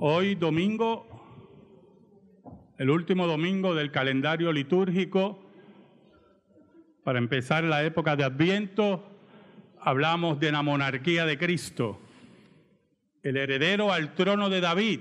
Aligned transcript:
Hoy 0.00 0.36
domingo, 0.36 1.08
el 2.78 2.88
último 2.88 3.26
domingo 3.26 3.74
del 3.74 3.90
calendario 3.90 4.52
litúrgico, 4.52 5.44
para 7.02 7.18
empezar 7.18 7.64
la 7.64 7.82
época 7.82 8.14
de 8.14 8.22
Adviento, 8.22 9.04
hablamos 9.80 10.38
de 10.38 10.52
la 10.52 10.62
monarquía 10.62 11.26
de 11.26 11.36
Cristo, 11.36 11.98
el 13.24 13.38
heredero 13.38 13.92
al 13.92 14.14
trono 14.14 14.48
de 14.48 14.60
David. 14.60 15.00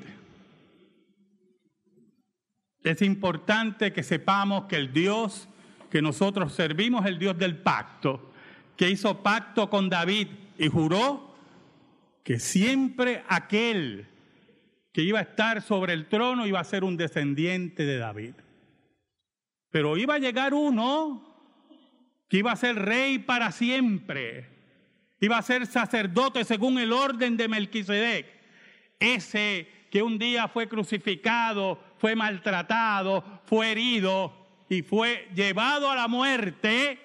Es 2.84 3.04
importante 3.04 3.94
que 3.94 4.02
sepamos 4.02 4.64
que 4.64 4.78
el 4.78 4.92
Dios 4.92 5.48
que 5.92 6.02
nosotros 6.02 6.54
servimos 6.54 7.06
el 7.06 7.20
Dios 7.20 7.38
del 7.38 7.56
pacto, 7.58 8.32
que 8.76 8.90
hizo 8.90 9.22
pacto 9.22 9.70
con 9.70 9.90
David 9.90 10.30
y 10.58 10.70
juró 10.70 11.36
que 12.24 12.40
siempre 12.40 13.24
aquel 13.30 14.17
que 14.98 15.04
iba 15.04 15.20
a 15.20 15.22
estar 15.22 15.62
sobre 15.62 15.94
el 15.94 16.08
trono 16.08 16.48
iba 16.48 16.60
a 16.60 16.64
ser 16.64 16.84
un 16.84 16.98
descendiente 16.98 17.86
de 17.86 18.00
David. 18.00 18.34
Pero 19.70 19.96
iba 19.96 20.16
a 20.16 20.18
llegar 20.18 20.56
uno 20.56 21.22
que 22.28 22.38
iba 22.38 22.52
a 22.52 22.56
ser 22.56 22.78
rey 22.78 23.20
para 23.20 23.52
siempre, 23.52 24.50
iba 25.20 25.38
a 25.38 25.44
ser 25.44 25.68
sacerdote 25.68 26.44
según 26.44 26.80
el 26.80 26.92
orden 26.92 27.38
de 27.38 27.48
Melquisedec, 27.48 28.26
ese 29.00 29.68
que 29.92 30.02
un 30.02 30.18
día 30.18 30.48
fue 30.48 30.68
crucificado, 30.68 31.80
fue 32.00 32.16
maltratado, 32.16 33.24
fue 33.46 33.74
herido 33.74 34.34
y 34.68 34.82
fue 34.82 35.30
llevado 35.36 35.92
a 35.92 35.96
la 35.96 36.08
muerte, 36.08 36.98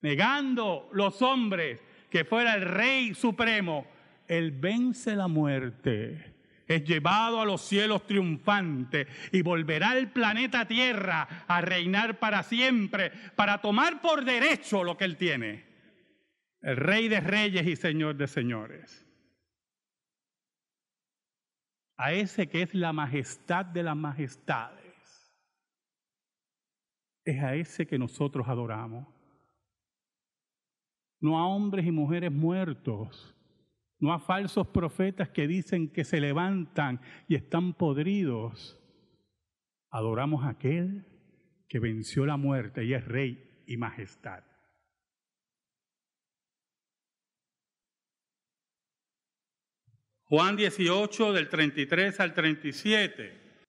negando 0.00 0.88
los 0.94 1.20
hombres 1.20 1.82
que 2.08 2.24
fuera 2.24 2.54
el 2.54 2.62
rey 2.62 3.12
supremo, 3.12 3.86
él 4.26 4.50
vence 4.50 5.14
la 5.14 5.28
muerte 5.28 6.32
es 6.66 6.84
llevado 6.84 7.40
a 7.40 7.44
los 7.44 7.60
cielos 7.60 8.06
triunfante 8.06 9.06
y 9.32 9.42
volverá 9.42 9.90
al 9.90 10.10
planeta 10.10 10.66
Tierra 10.66 11.44
a 11.46 11.60
reinar 11.60 12.18
para 12.18 12.42
siempre, 12.42 13.10
para 13.36 13.60
tomar 13.60 14.00
por 14.00 14.24
derecho 14.24 14.84
lo 14.84 14.96
que 14.96 15.04
él 15.04 15.16
tiene. 15.16 15.64
El 16.62 16.76
rey 16.76 17.08
de 17.08 17.20
reyes 17.20 17.66
y 17.66 17.76
señor 17.76 18.16
de 18.16 18.26
señores. 18.26 19.06
A 21.96 22.12
ese 22.12 22.48
que 22.48 22.62
es 22.62 22.74
la 22.74 22.92
majestad 22.92 23.66
de 23.66 23.82
las 23.82 23.96
majestades. 23.96 24.82
Es 27.24 27.42
a 27.42 27.54
ese 27.54 27.86
que 27.86 27.98
nosotros 27.98 28.48
adoramos. 28.48 29.06
No 31.20 31.38
a 31.38 31.46
hombres 31.46 31.86
y 31.86 31.90
mujeres 31.90 32.32
muertos 32.32 33.33
no 34.04 34.12
a 34.12 34.20
falsos 34.20 34.66
profetas 34.66 35.30
que 35.30 35.48
dicen 35.48 35.88
que 35.88 36.04
se 36.04 36.20
levantan 36.20 37.00
y 37.26 37.36
están 37.36 37.72
podridos. 37.72 38.78
Adoramos 39.90 40.44
a 40.44 40.50
aquel 40.50 41.06
que 41.66 41.78
venció 41.78 42.26
la 42.26 42.36
muerte 42.36 42.84
y 42.84 42.92
es 42.92 43.02
rey 43.06 43.64
y 43.66 43.78
majestad. 43.78 44.44
Juan 50.24 50.56
18 50.56 51.32
del 51.32 51.48
33 51.48 52.20
al 52.20 52.34
37. 52.34 53.64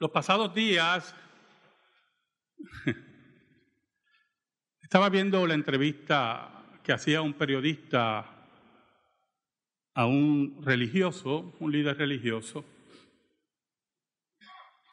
Los 0.00 0.10
pasados 0.10 0.52
días 0.52 1.14
estaba 4.82 5.08
viendo 5.08 5.46
la 5.46 5.54
entrevista 5.54 6.80
que 6.82 6.92
hacía 6.92 7.22
un 7.22 7.34
periodista 7.34 8.33
a 9.94 10.06
un 10.06 10.60
religioso, 10.62 11.54
un 11.60 11.72
líder 11.72 11.96
religioso, 11.96 12.64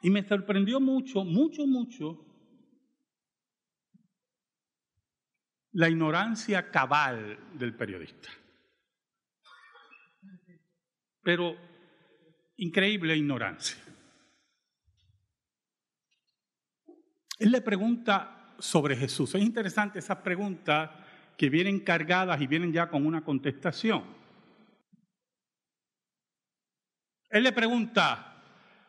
y 0.03 0.09
me 0.09 0.27
sorprendió 0.27 0.79
mucho, 0.79 1.23
mucho, 1.23 1.65
mucho 1.65 2.25
la 5.73 5.89
ignorancia 5.89 6.69
cabal 6.71 7.37
del 7.53 7.75
periodista. 7.75 8.29
Pero 11.23 11.55
increíble 12.57 13.15
ignorancia. 13.15 13.77
Él 17.39 17.51
le 17.51 17.61
pregunta 17.61 18.55
sobre 18.59 18.95
Jesús. 18.95 19.33
Es 19.33 19.41
interesante 19.41 19.99
esas 19.99 20.17
preguntas 20.17 20.91
que 21.37 21.49
vienen 21.49 21.79
cargadas 21.79 22.39
y 22.41 22.47
vienen 22.47 22.71
ya 22.71 22.89
con 22.89 23.05
una 23.05 23.23
contestación. 23.23 24.20
Él 27.31 27.43
le 27.43 27.53
pregunta, 27.53 28.43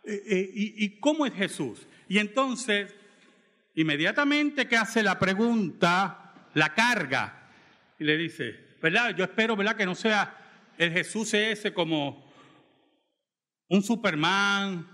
eh, 0.05 0.23
eh, 0.27 0.51
¿y, 0.55 0.99
cómo 0.99 1.25
es 1.25 1.33
Jesús? 1.33 1.87
Y 2.09 2.19
entonces, 2.19 2.95
inmediatamente 3.75 4.67
que 4.67 4.77
hace 4.77 5.03
la 5.03 5.19
pregunta, 5.19 6.35
la 6.55 6.75
carga, 6.75 7.51
y 7.99 8.05
le 8.05 8.17
dice, 8.17 8.77
¿verdad? 8.83 9.15
Yo 9.17 9.25
espero, 9.25 9.55
¿verdad? 9.55 9.77
Que 9.77 9.87
no 9.87 9.95
sea 9.95 10.73
el 10.77 10.93
Jesús 10.93 11.33
ese 11.35 11.73
como 11.73 12.33
un 13.69 13.83
Superman, 13.83 14.89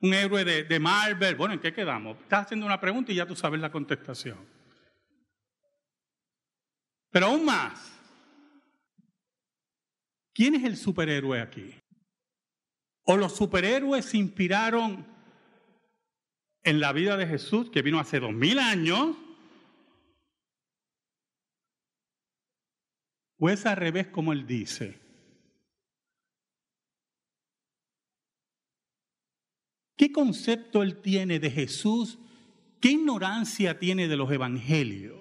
un 0.00 0.14
héroe 0.14 0.44
de, 0.44 0.64
de 0.64 0.80
Marvel. 0.80 1.34
Bueno, 1.34 1.54
¿en 1.54 1.60
qué 1.60 1.74
quedamos? 1.74 2.16
Estás 2.22 2.46
haciendo 2.46 2.64
una 2.64 2.80
pregunta 2.80 3.12
y 3.12 3.16
ya 3.16 3.26
tú 3.26 3.36
sabes 3.36 3.60
la 3.60 3.70
contestación. 3.70 4.38
Pero 7.10 7.26
aún 7.26 7.44
más, 7.44 7.92
¿quién 10.32 10.54
es 10.54 10.64
el 10.64 10.76
superhéroe 10.78 11.40
aquí? 11.42 11.74
¿O 13.04 13.16
los 13.16 13.36
superhéroes 13.36 14.04
se 14.04 14.18
inspiraron 14.18 15.06
en 16.62 16.80
la 16.80 16.92
vida 16.92 17.16
de 17.16 17.26
Jesús, 17.26 17.70
que 17.70 17.82
vino 17.82 17.98
hace 17.98 18.20
dos 18.20 18.32
mil 18.32 18.58
años? 18.58 19.16
¿O 23.38 23.48
es 23.48 23.64
al 23.64 23.76
revés 23.76 24.08
como 24.08 24.32
él 24.32 24.46
dice? 24.46 25.00
¿Qué 29.96 30.12
concepto 30.12 30.82
él 30.82 31.00
tiene 31.02 31.38
de 31.38 31.50
Jesús? 31.50 32.18
¿Qué 32.80 32.92
ignorancia 32.92 33.78
tiene 33.78 34.08
de 34.08 34.16
los 34.16 34.30
evangelios? 34.32 35.19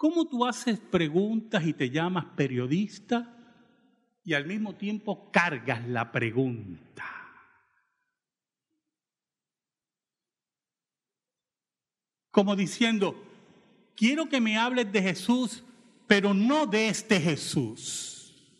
¿Cómo 0.00 0.26
tú 0.26 0.46
haces 0.46 0.78
preguntas 0.78 1.62
y 1.66 1.74
te 1.74 1.90
llamas 1.90 2.24
periodista 2.34 3.36
y 4.24 4.32
al 4.32 4.46
mismo 4.46 4.74
tiempo 4.74 5.30
cargas 5.30 5.86
la 5.86 6.10
pregunta? 6.10 7.04
Como 12.30 12.56
diciendo, 12.56 13.14
quiero 13.94 14.26
que 14.26 14.40
me 14.40 14.56
hables 14.56 14.90
de 14.90 15.02
Jesús, 15.02 15.62
pero 16.06 16.32
no 16.32 16.64
de 16.64 16.88
este 16.88 17.20
Jesús. 17.20 18.50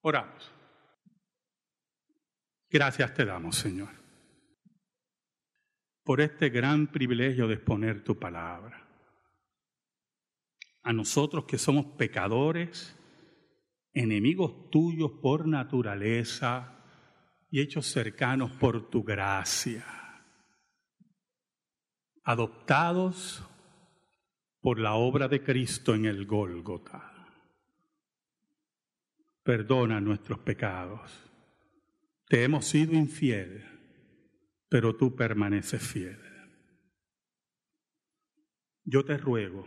Oramos. 0.00 0.50
Gracias 2.70 3.12
te 3.12 3.26
damos, 3.26 3.56
Señor 3.56 4.07
por 6.08 6.22
este 6.22 6.48
gran 6.48 6.86
privilegio 6.86 7.46
de 7.46 7.56
exponer 7.56 8.02
tu 8.02 8.18
palabra. 8.18 8.82
A 10.82 10.90
nosotros 10.90 11.44
que 11.44 11.58
somos 11.58 11.84
pecadores, 11.98 12.96
enemigos 13.92 14.70
tuyos 14.70 15.10
por 15.20 15.46
naturaleza 15.46 16.82
y 17.50 17.60
hechos 17.60 17.88
cercanos 17.88 18.52
por 18.52 18.88
tu 18.88 19.04
gracia, 19.04 19.84
adoptados 22.24 23.46
por 24.62 24.78
la 24.78 24.94
obra 24.94 25.28
de 25.28 25.42
Cristo 25.42 25.94
en 25.94 26.06
el 26.06 26.24
Gólgota. 26.24 27.12
Perdona 29.42 30.00
nuestros 30.00 30.38
pecados. 30.38 31.30
Te 32.28 32.44
hemos 32.44 32.64
sido 32.64 32.94
infiel 32.94 33.77
pero 34.68 34.96
tú 34.96 35.14
permaneces 35.14 35.82
fiel. 35.82 36.20
Yo 38.84 39.04
te 39.04 39.16
ruego, 39.16 39.66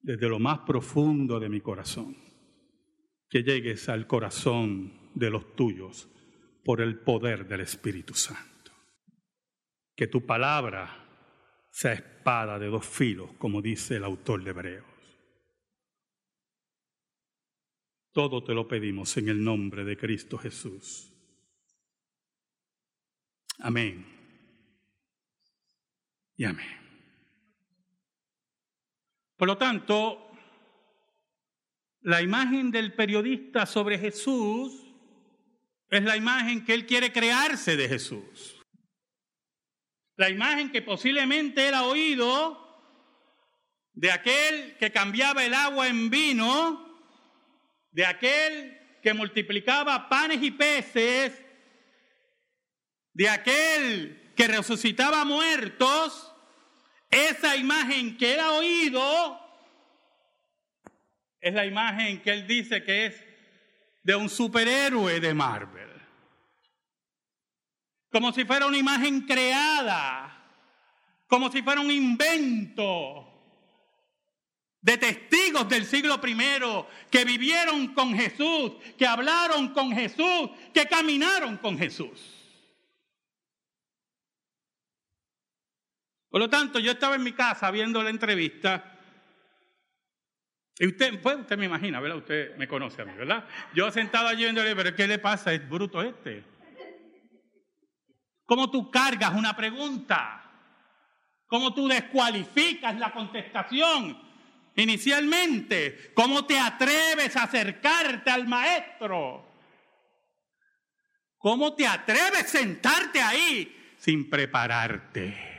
desde 0.00 0.28
lo 0.28 0.38
más 0.38 0.60
profundo 0.60 1.38
de 1.38 1.48
mi 1.48 1.60
corazón, 1.60 2.16
que 3.28 3.42
llegues 3.42 3.88
al 3.88 4.06
corazón 4.06 5.10
de 5.14 5.30
los 5.30 5.54
tuyos 5.54 6.08
por 6.64 6.80
el 6.80 6.98
poder 6.98 7.46
del 7.46 7.60
Espíritu 7.60 8.14
Santo. 8.14 8.72
Que 9.94 10.06
tu 10.06 10.24
palabra 10.24 11.02
sea 11.70 11.92
espada 11.92 12.58
de 12.58 12.66
dos 12.66 12.86
filos, 12.86 13.30
como 13.38 13.62
dice 13.62 13.96
el 13.96 14.04
autor 14.04 14.44
de 14.44 14.50
Hebreos. 14.50 14.86
Todo 18.12 18.44
te 18.44 18.52
lo 18.52 18.68
pedimos 18.68 19.16
en 19.16 19.28
el 19.28 19.42
nombre 19.42 19.84
de 19.84 19.96
Cristo 19.96 20.36
Jesús. 20.36 21.11
Amén. 23.58 24.06
Y 26.36 26.44
amén. 26.44 26.82
Por 29.36 29.48
lo 29.48 29.58
tanto, 29.58 30.30
la 32.00 32.22
imagen 32.22 32.70
del 32.70 32.94
periodista 32.94 33.66
sobre 33.66 33.98
Jesús 33.98 34.72
es 35.88 36.02
la 36.02 36.16
imagen 36.16 36.64
que 36.64 36.74
él 36.74 36.86
quiere 36.86 37.12
crearse 37.12 37.76
de 37.76 37.88
Jesús. 37.88 38.60
La 40.16 40.30
imagen 40.30 40.70
que 40.70 40.82
posiblemente 40.82 41.68
él 41.68 41.74
ha 41.74 41.84
oído 41.84 42.62
de 43.92 44.10
aquel 44.10 44.76
que 44.78 44.90
cambiaba 44.90 45.44
el 45.44 45.54
agua 45.54 45.88
en 45.88 46.08
vino, 46.08 47.00
de 47.90 48.06
aquel 48.06 48.78
que 49.02 49.12
multiplicaba 49.12 50.08
panes 50.08 50.42
y 50.42 50.50
peces, 50.50 51.41
de 53.14 53.28
aquel 53.28 54.32
que 54.36 54.48
resucitaba 54.48 55.24
muertos, 55.24 56.32
esa 57.10 57.56
imagen 57.56 58.16
que 58.16 58.34
él 58.34 58.40
ha 58.40 58.52
oído 58.52 59.38
es 61.40 61.52
la 61.52 61.66
imagen 61.66 62.22
que 62.22 62.30
él 62.30 62.46
dice 62.46 62.84
que 62.84 63.06
es 63.06 63.24
de 64.04 64.14
un 64.14 64.28
superhéroe 64.28 65.20
de 65.20 65.34
Marvel. 65.34 65.90
Como 68.10 68.32
si 68.32 68.44
fuera 68.44 68.66
una 68.66 68.78
imagen 68.78 69.22
creada, 69.22 70.32
como 71.26 71.50
si 71.50 71.62
fuera 71.62 71.80
un 71.80 71.90
invento 71.90 73.28
de 74.80 74.98
testigos 74.98 75.68
del 75.68 75.84
siglo 75.84 76.20
primero 76.20 76.88
que 77.10 77.24
vivieron 77.24 77.88
con 77.88 78.14
Jesús, 78.14 78.72
que 78.96 79.06
hablaron 79.06 79.72
con 79.72 79.92
Jesús, 79.92 80.50
que 80.72 80.86
caminaron 80.86 81.56
con 81.56 81.76
Jesús. 81.78 82.41
Por 86.32 86.40
lo 86.40 86.48
tanto, 86.48 86.78
yo 86.78 86.92
estaba 86.92 87.14
en 87.14 87.22
mi 87.22 87.32
casa 87.32 87.70
viendo 87.70 88.02
la 88.02 88.08
entrevista 88.08 88.92
y 90.78 90.86
usted, 90.86 91.20
pues 91.20 91.36
usted 91.36 91.58
me 91.58 91.66
imagina, 91.66 92.00
¿verdad? 92.00 92.16
Usted 92.16 92.56
me 92.56 92.66
conoce 92.66 93.02
a 93.02 93.04
mí, 93.04 93.12
¿verdad? 93.12 93.44
Yo 93.74 93.90
sentado 93.90 94.28
allí 94.28 94.44
viéndole, 94.44 94.74
pero 94.74 94.96
¿qué 94.96 95.06
le 95.06 95.18
pasa? 95.18 95.52
Es 95.52 95.68
bruto 95.68 96.00
este. 96.02 96.42
¿Cómo 98.46 98.70
tú 98.70 98.90
cargas 98.90 99.34
una 99.34 99.54
pregunta? 99.54 100.42
¿Cómo 101.46 101.74
tú 101.74 101.86
descualificas 101.86 102.98
la 102.98 103.12
contestación? 103.12 104.18
Inicialmente, 104.74 106.12
¿cómo 106.14 106.46
te 106.46 106.58
atreves 106.58 107.36
a 107.36 107.42
acercarte 107.42 108.30
al 108.30 108.48
maestro? 108.48 109.52
¿Cómo 111.36 111.74
te 111.74 111.86
atreves 111.86 112.44
a 112.44 112.48
sentarte 112.48 113.20
ahí 113.20 113.94
sin 113.98 114.30
prepararte? 114.30 115.51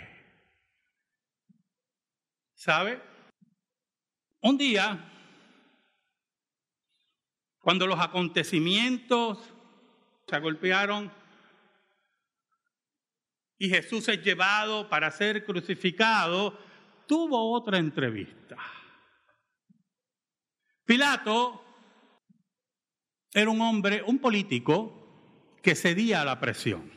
¿Sabe? 2.63 2.97
Un 4.39 4.57
día, 4.57 5.11
cuando 7.59 7.85
los 7.85 7.99
acontecimientos 7.99 9.53
se 10.25 10.39
golpearon 10.39 11.11
y 13.57 13.67
Jesús 13.67 14.07
es 14.07 14.23
llevado 14.23 14.87
para 14.87 15.11
ser 15.11 15.43
crucificado, 15.43 16.57
tuvo 17.05 17.51
otra 17.51 17.79
entrevista. 17.79 18.55
Pilato 20.85 21.65
era 23.33 23.49
un 23.49 23.59
hombre, 23.59 24.03
un 24.03 24.19
político 24.19 25.57
que 25.61 25.75
cedía 25.75 26.21
a 26.21 26.25
la 26.25 26.39
presión. 26.39 26.89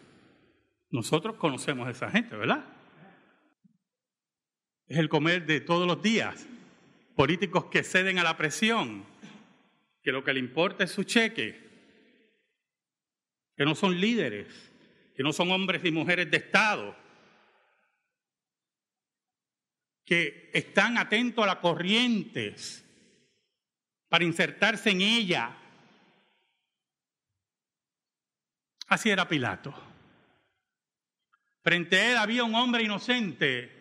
Nosotros 0.90 1.34
conocemos 1.34 1.88
a 1.88 1.90
esa 1.90 2.08
gente, 2.08 2.36
¿verdad? 2.36 2.75
Es 4.88 4.98
el 4.98 5.08
comer 5.08 5.46
de 5.46 5.60
todos 5.60 5.86
los 5.86 6.00
días 6.00 6.46
políticos 7.16 7.64
que 7.66 7.82
ceden 7.82 8.18
a 8.18 8.22
la 8.22 8.36
presión, 8.36 9.04
que 10.02 10.12
lo 10.12 10.22
que 10.22 10.32
le 10.32 10.40
importa 10.40 10.84
es 10.84 10.92
su 10.92 11.02
cheque, 11.02 11.60
que 13.56 13.64
no 13.64 13.74
son 13.74 13.98
líderes, 14.00 14.46
que 15.16 15.22
no 15.22 15.32
son 15.32 15.50
hombres 15.50 15.84
y 15.84 15.90
mujeres 15.90 16.30
de 16.30 16.36
Estado, 16.36 16.96
que 20.04 20.50
están 20.54 20.98
atentos 20.98 21.42
a 21.42 21.48
las 21.48 21.56
corrientes 21.56 22.84
para 24.08 24.24
insertarse 24.24 24.90
en 24.90 25.00
ella. 25.00 25.56
Así 28.86 29.10
era 29.10 29.26
Pilato. 29.26 29.74
Frente 31.62 31.96
a 31.96 32.10
él 32.12 32.16
había 32.18 32.44
un 32.44 32.54
hombre 32.54 32.84
inocente 32.84 33.75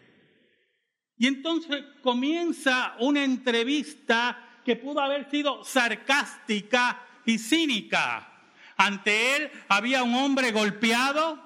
y 1.17 1.27
entonces 1.27 1.83
comienza 2.01 2.95
una 2.99 3.23
entrevista 3.23 4.59
que 4.65 4.75
pudo 4.75 4.99
haber 4.99 5.29
sido 5.29 5.63
sarcástica 5.63 7.01
y 7.25 7.37
cínica. 7.37 8.31
Ante 8.77 9.37
él 9.37 9.51
había 9.69 10.03
un 10.03 10.15
hombre 10.15 10.51
golpeado, 10.51 11.41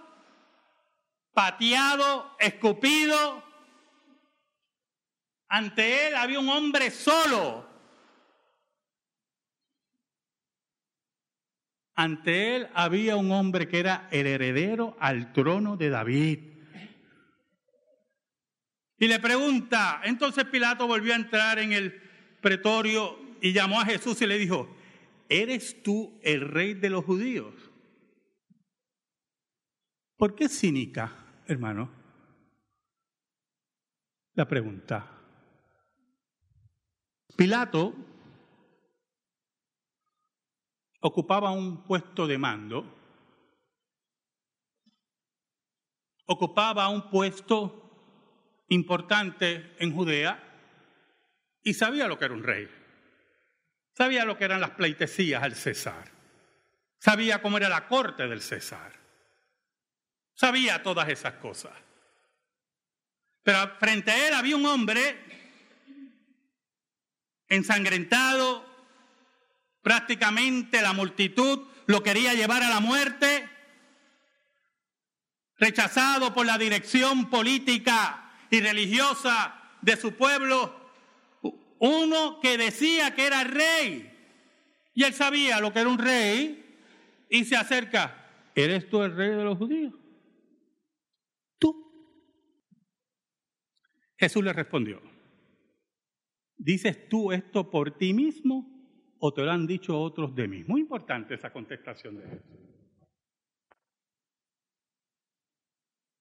pateado, 1.33 2.35
escupido. 2.39 3.43
Ante 5.47 6.07
él 6.07 6.15
había 6.15 6.39
un 6.39 6.49
hombre 6.49 6.89
solo. 6.89 7.67
Ante 11.93 12.55
él 12.55 12.69
había 12.73 13.17
un 13.17 13.31
hombre 13.31 13.67
que 13.67 13.79
era 13.79 14.07
el 14.09 14.25
heredero 14.25 14.95
al 14.99 15.33
trono 15.33 15.75
de 15.77 15.89
David. 15.89 16.48
Y 18.99 19.07
le 19.07 19.19
pregunta, 19.19 20.01
entonces 20.03 20.43
Pilato 20.45 20.85
volvió 20.85 21.13
a 21.13 21.15
entrar 21.15 21.57
en 21.57 21.71
el 21.71 22.01
pretorio 22.41 23.17
y 23.41 23.53
llamó 23.53 23.79
a 23.79 23.85
Jesús 23.85 24.21
y 24.21 24.27
le 24.27 24.37
dijo, 24.37 24.69
¿eres 25.29 25.81
tú 25.81 26.19
el 26.21 26.41
rey 26.41 26.73
de 26.73 26.89
los 26.89 27.05
judíos? 27.05 27.53
¿Por 30.17 30.35
qué 30.35 30.49
cínica, 30.49 31.15
hermano? 31.47 31.89
La 34.33 34.45
pregunta. 34.45 35.09
Pilato 37.37 37.95
ocupaba 40.99 41.51
un 41.51 41.85
puesto 41.85 42.27
de 42.27 42.37
mando, 42.37 42.83
ocupaba 46.25 46.89
un 46.89 47.09
puesto 47.09 47.88
importante 48.69 49.75
en 49.79 49.93
Judea 49.93 50.43
y 51.63 51.73
sabía 51.73 52.07
lo 52.07 52.17
que 52.17 52.25
era 52.25 52.33
un 52.33 52.43
rey. 52.43 52.69
Sabía 53.93 54.25
lo 54.25 54.37
que 54.37 54.45
eran 54.45 54.61
las 54.61 54.71
pleitesías 54.71 55.43
al 55.43 55.55
César. 55.55 56.09
Sabía 56.99 57.41
cómo 57.41 57.57
era 57.57 57.67
la 57.67 57.87
corte 57.87 58.27
del 58.27 58.41
César. 58.41 58.93
Sabía 60.33 60.81
todas 60.81 61.09
esas 61.09 61.33
cosas. 61.33 61.73
Pero 63.43 63.75
frente 63.77 64.11
a 64.11 64.27
él 64.27 64.33
había 64.33 64.55
un 64.55 64.65
hombre 64.65 65.17
ensangrentado, 67.47 68.65
prácticamente 69.81 70.81
la 70.81 70.93
multitud 70.93 71.67
lo 71.87 72.03
quería 72.03 72.33
llevar 72.35 72.61
a 72.61 72.69
la 72.69 72.79
muerte, 72.79 73.49
rechazado 75.57 76.33
por 76.33 76.45
la 76.45 76.57
dirección 76.57 77.29
política 77.29 78.28
y 78.49 78.61
religiosa 78.61 79.59
de 79.81 79.95
su 79.95 80.13
pueblo, 80.13 80.75
uno 81.79 82.39
que 82.41 82.57
decía 82.57 83.15
que 83.15 83.25
era 83.25 83.43
rey. 83.43 84.11
Y 84.93 85.03
él 85.03 85.13
sabía 85.13 85.59
lo 85.61 85.71
que 85.71 85.79
era 85.79 85.89
un 85.89 85.97
rey 85.97 86.65
y 87.29 87.45
se 87.45 87.55
acerca, 87.55 88.51
¿eres 88.55 88.89
tú 88.89 89.01
el 89.01 89.15
rey 89.15 89.29
de 89.29 89.43
los 89.43 89.57
judíos? 89.57 89.93
Tú. 91.57 91.73
Jesús 94.17 94.43
le 94.43 94.51
respondió, 94.51 95.01
¿dices 96.57 97.07
tú 97.07 97.31
esto 97.31 97.69
por 97.69 97.97
ti 97.97 98.13
mismo 98.13 98.67
o 99.19 99.33
te 99.33 99.43
lo 99.43 99.51
han 99.51 99.67
dicho 99.67 99.99
otros 99.99 100.35
de 100.35 100.47
mí? 100.47 100.63
Muy 100.65 100.81
importante 100.81 101.35
esa 101.35 101.53
contestación 101.53 102.17
de 102.17 102.27
Jesús. 102.27 102.68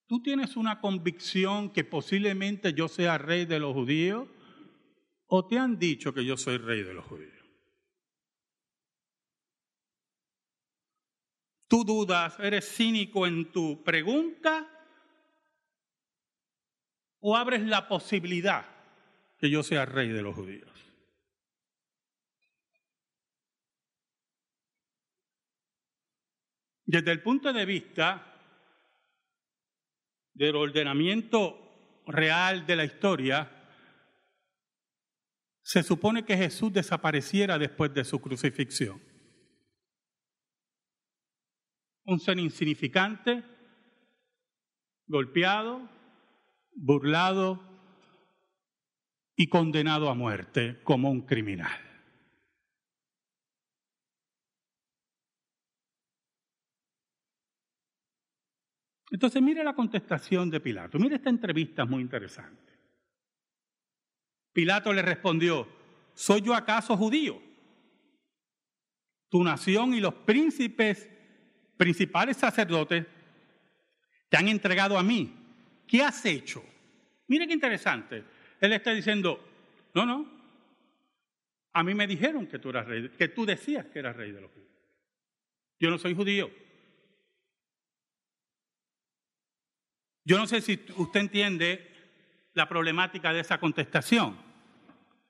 ¿Tú 0.09 0.23
tienes 0.23 0.57
una 0.57 0.81
convicción 0.81 1.69
que 1.69 1.83
posiblemente 1.83 2.73
yo 2.73 2.87
sea 2.87 3.19
rey 3.19 3.45
de 3.45 3.59
los 3.59 3.73
judíos? 3.73 4.27
¿O 5.27 5.45
te 5.45 5.59
han 5.59 5.77
dicho 5.77 6.15
que 6.15 6.25
yo 6.25 6.35
soy 6.35 6.57
rey 6.57 6.81
de 6.81 6.95
los 6.95 7.05
judíos? 7.05 7.45
¿Tú 11.67 11.83
dudas, 11.83 12.39
eres 12.39 12.75
cínico 12.75 13.27
en 13.27 13.51
tu 13.51 13.83
pregunta? 13.83 14.67
¿O 17.19 17.37
abres 17.37 17.61
la 17.61 17.87
posibilidad 17.87 18.65
que 19.37 19.51
yo 19.51 19.61
sea 19.61 19.85
rey 19.85 20.07
de 20.09 20.23
los 20.23 20.33
judíos? 20.33 20.71
Desde 26.83 27.11
el 27.11 27.21
punto 27.21 27.53
de 27.53 27.65
vista 27.67 28.28
del 30.39 30.55
ordenamiento 30.55 32.01
real 32.07 32.65
de 32.65 32.77
la 32.77 32.85
historia, 32.85 33.51
se 35.61 35.83
supone 35.83 36.23
que 36.23 36.37
Jesús 36.37 36.71
desapareciera 36.71 37.59
después 37.59 37.93
de 37.93 38.05
su 38.05 38.21
crucifixión. 38.21 39.01
Un 42.05 42.21
ser 42.21 42.39
insignificante, 42.39 43.43
golpeado, 45.07 45.89
burlado 46.73 47.61
y 49.35 49.49
condenado 49.49 50.09
a 50.09 50.15
muerte 50.15 50.79
como 50.83 51.11
un 51.11 51.23
criminal. 51.23 51.88
Entonces 59.11 59.41
mire 59.41 59.63
la 59.63 59.73
contestación 59.73 60.49
de 60.49 60.59
Pilato, 60.59 60.99
mire 60.99 61.15
esta 61.15 61.29
entrevista 61.29 61.85
muy 61.85 62.01
interesante. 62.01 62.73
Pilato 64.53 64.93
le 64.93 65.01
respondió, 65.01 65.67
¿soy 66.13 66.41
yo 66.41 66.53
acaso 66.53 66.95
judío? 66.97 67.41
Tu 69.29 69.43
nación 69.43 69.93
y 69.93 69.99
los 69.99 70.13
príncipes, 70.13 71.09
principales 71.77 72.37
sacerdotes, 72.37 73.05
te 74.27 74.37
han 74.37 74.47
entregado 74.47 74.97
a 74.97 75.03
mí. 75.03 75.33
¿Qué 75.87 76.03
has 76.03 76.25
hecho? 76.25 76.63
Mire 77.27 77.47
qué 77.47 77.53
interesante. 77.53 78.23
Él 78.59 78.73
está 78.73 78.91
diciendo, 78.91 79.39
no, 79.93 80.05
no, 80.05 80.39
a 81.73 81.83
mí 81.83 81.93
me 81.93 82.07
dijeron 82.07 82.47
que 82.47 82.59
tú 82.59 82.69
eras 82.69 82.87
rey, 82.87 83.09
que 83.09 83.29
tú 83.29 83.45
decías 83.45 83.85
que 83.87 83.99
eras 83.99 84.15
rey 84.15 84.31
de 84.31 84.41
los 84.41 84.51
judíos. 84.51 84.69
Yo 85.79 85.89
no 85.89 85.97
soy 85.97 86.13
judío. 86.13 86.49
Yo 90.29 90.37
no 90.37 90.45
sé 90.45 90.61
si 90.61 90.79
usted 90.97 91.21
entiende 91.21 91.91
la 92.53 92.69
problemática 92.69 93.33
de 93.33 93.39
esa 93.39 93.59
contestación. 93.59 94.37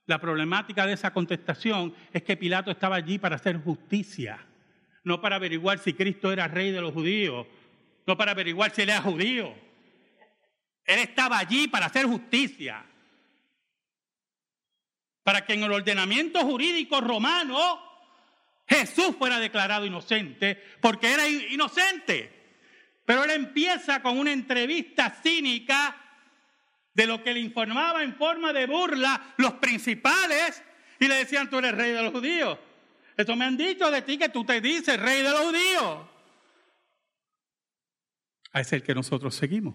La 0.08 0.20
problemática 0.20 0.86
de 0.86 0.91
esa 0.91 1.13
contestación 1.13 1.96
es 2.12 2.22
que 2.22 2.36
Pilato 2.36 2.70
estaba 2.70 2.98
allí 2.98 3.18
para 3.18 3.38
hacer 3.38 3.63
justicia, 3.63 4.46
no 5.06 5.22
para 5.22 5.38
averiguar 5.38 5.79
si 5.79 5.94
Cristo 5.94 6.34
era 6.34 6.50
rey 6.50 6.72
de 6.72 6.82
los 6.82 6.91
judíos, 6.91 7.48
no 8.06 8.18
para 8.18 8.32
averiguar 8.32 8.72
si 8.72 8.82
él 8.82 8.89
era 8.89 9.01
judío. 9.01 9.56
Él 10.84 11.00
estaba 11.00 11.39
allí 11.39 11.70
para 11.70 11.86
hacer 11.86 12.06
justicia, 12.06 12.86
para 15.24 15.46
que 15.46 15.53
en 15.53 15.63
el 15.63 15.72
ordenamiento 15.72 16.41
jurídico 16.41 17.00
romano 17.00 17.58
Jesús 18.68 19.15
fuera 19.18 19.39
declarado 19.39 19.86
inocente, 19.86 20.62
porque 20.82 21.13
era 21.13 21.25
inocente. 21.25 22.38
Pero 23.10 23.24
él 23.24 23.32
empieza 23.32 24.04
con 24.04 24.20
una 24.20 24.32
entrevista 24.32 25.10
cínica 25.10 25.96
de 26.94 27.08
lo 27.08 27.24
que 27.24 27.34
le 27.34 27.39
informaba 27.39 28.04
en 28.04 28.13
forma 28.13 28.54
de 28.54 28.68
burla 28.68 29.34
los 29.38 29.54
principales 29.54 30.63
y 31.00 31.08
le 31.08 31.16
decían, 31.16 31.50
tú 31.50 31.58
eres 31.58 31.74
rey 31.74 31.92
de 31.92 32.04
los 32.04 32.12
judíos. 32.12 32.60
Esto 33.18 33.36
me 33.36 33.46
han 33.46 33.58
dicho 33.58 33.89
de 33.89 34.04
ti 34.04 34.20
que 34.20 34.30
tú 34.30 34.46
te 34.46 34.62
dices 34.62 35.00
rey 35.00 35.24
de 35.24 35.32
los 35.32 35.39
judíos. 35.39 36.08
A 38.51 38.62
ese 38.62 38.75
es 38.75 38.82
el 38.82 38.84
que 38.84 38.94
nosotros 38.94 39.34
seguimos. 39.34 39.74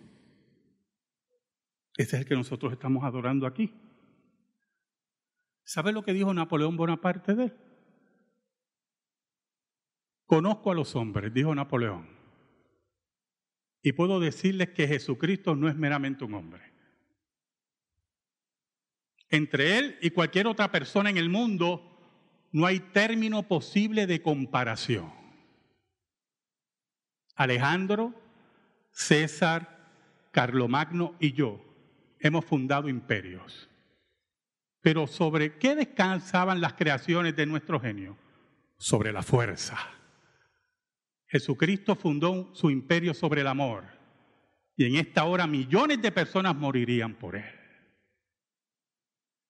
Ese 1.97 2.15
es 2.15 2.23
el 2.23 2.29
que 2.29 2.37
nosotros 2.37 2.73
estamos 2.73 3.03
adorando 3.03 3.49
aquí. 3.49 3.75
¿Sabe 5.65 5.91
lo 5.91 6.05
que 6.05 6.13
dijo 6.13 6.33
Napoleón 6.33 6.77
Bonaparte 6.77 7.35
de 7.35 7.45
él? 7.47 7.57
Conozco 10.25 10.71
a 10.71 10.75
los 10.77 10.95
hombres, 10.95 11.35
dijo 11.35 11.53
Napoleón. 11.53 12.14
Y 13.85 13.93
puedo 13.93 14.19
decirles 14.19 14.71
que 14.71 14.89
Jesucristo 14.89 15.55
no 15.55 15.69
es 15.69 15.77
meramente 15.77 16.25
un 16.25 16.33
hombre. 16.33 16.63
Entre 19.29 19.77
él 19.77 19.99
y 20.01 20.09
cualquier 20.09 20.47
otra 20.47 20.73
persona 20.73 21.11
en 21.11 21.19
el 21.19 21.29
mundo 21.29 22.01
no 22.51 22.65
hay 22.65 22.81
término 22.81 23.43
posible 23.43 24.07
de 24.07 24.23
comparación. 24.23 25.13
Alejandro, 27.35 28.15
César, 28.91 29.91
Carlomagno 30.31 31.15
y 31.21 31.35
yo 31.35 31.63
hemos 32.21 32.47
fundado 32.47 32.89
imperios. 32.89 33.69
Pero 34.81 35.07
¿sobre 35.07 35.59
qué 35.59 35.75
descansaban 35.75 36.63
las 36.63 36.73
creaciones 36.73 37.37
de 37.37 37.45
nuestro 37.45 37.79
genio? 37.79 38.17
Sobre 38.79 39.13
la 39.13 39.23
fuerza. 39.23 39.77
Jesucristo 41.35 41.97
fundó 41.97 42.55
su 42.55 42.71
imperio 42.71 43.13
sobre 43.13 43.41
el 43.41 43.49
amor 43.49 43.83
y 44.77 44.85
en 44.85 44.95
esta 44.95 45.25
hora 45.25 45.49
millones 45.49 46.01
de 46.01 46.13
personas 46.13 46.55
morirían 46.55 47.15
por 47.17 47.35
él. 47.35 47.61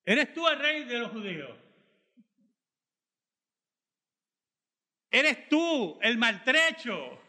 ¿Eres 0.02 0.32
tú 0.32 0.48
el 0.48 0.58
rey 0.58 0.84
de 0.84 0.98
los 0.98 1.12
judíos? 1.12 1.50
¿Eres 5.10 5.46
tú 5.50 5.98
el 6.00 6.16
maltrecho? 6.16 7.20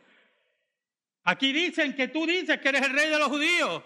Aquí 1.23 1.51
dicen 1.51 1.93
que 1.93 2.07
tú 2.07 2.25
dices 2.25 2.57
que 2.61 2.69
eres 2.69 2.83
el 2.83 2.93
rey 2.93 3.09
de 3.09 3.19
los 3.19 3.27
judíos. 3.27 3.83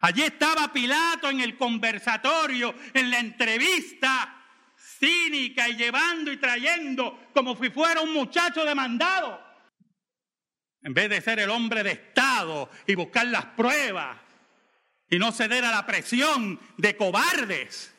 Allí 0.00 0.22
estaba 0.22 0.72
Pilato 0.72 1.28
en 1.28 1.42
el 1.42 1.58
conversatorio, 1.58 2.74
en 2.94 3.10
la 3.10 3.18
entrevista, 3.18 4.35
cínica 4.98 5.68
y 5.68 5.76
llevando 5.76 6.32
y 6.32 6.36
trayendo 6.38 7.28
como 7.32 7.56
si 7.56 7.70
fuera 7.70 8.00
un 8.00 8.12
muchacho 8.12 8.64
demandado. 8.64 9.44
En 10.82 10.94
vez 10.94 11.08
de 11.10 11.20
ser 11.20 11.40
el 11.40 11.50
hombre 11.50 11.82
de 11.82 11.92
Estado 11.92 12.70
y 12.86 12.94
buscar 12.94 13.26
las 13.26 13.46
pruebas 13.46 14.18
y 15.10 15.18
no 15.18 15.32
ceder 15.32 15.64
a 15.64 15.70
la 15.70 15.86
presión 15.86 16.58
de 16.76 16.96
cobardes 16.96 17.92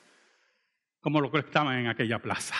como 1.01 1.21
lo 1.21 1.31
que 1.31 1.39
estaban 1.39 1.79
en 1.79 1.87
aquella 1.87 2.19
plaza. 2.19 2.55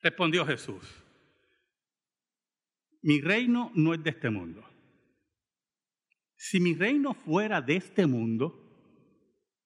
Respondió 0.00 0.44
Jesús, 0.44 0.82
mi 3.02 3.20
reino 3.20 3.70
no 3.74 3.94
es 3.94 4.02
de 4.02 4.10
este 4.10 4.30
mundo. 4.30 4.68
Si 6.36 6.58
mi 6.58 6.74
reino 6.74 7.14
fuera 7.14 7.60
de 7.60 7.76
este 7.76 8.06
mundo, 8.06 8.61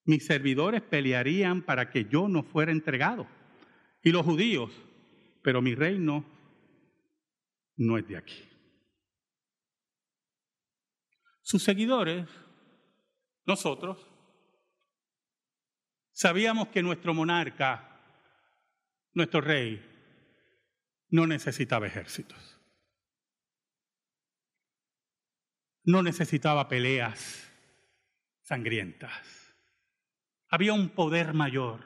mis 0.07 0.25
servidores 0.25 0.83
pelearían 0.83 1.63
para 1.63 1.91
que 1.91 2.05
yo 2.05 2.29
no 2.29 2.45
fuera 2.45 2.71
entregado. 2.71 3.27
Y 4.03 4.13
los 4.13 4.25
judíos, 4.25 4.71
pero 5.43 5.61
mi 5.61 5.75
reino 5.75 6.25
no 7.77 7.99
es 7.99 8.07
de 8.07 8.17
aquí. 8.17 8.49
Sus 11.43 11.63
seguidores, 11.63 12.29
nosotros, 13.45 14.07
sabíamos 16.13 16.69
que 16.69 16.83
nuestro 16.83 17.13
monarca, 17.13 18.01
nuestro 19.13 19.41
rey, 19.41 19.85
no 21.09 21.27
necesitaba 21.27 21.87
ejércitos. 21.87 22.61
No 25.83 26.03
necesitaba 26.03 26.69
peleas 26.69 27.49
sangrientas 28.43 29.46
había 30.49 30.73
un 30.73 30.91
poder 30.91 31.35
mayor. 31.35 31.81